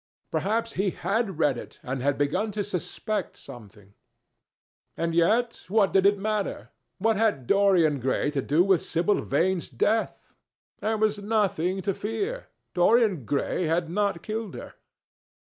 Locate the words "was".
10.97-11.19